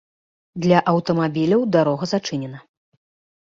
[0.63, 2.59] Для аўтамабіляў дарога зачынена.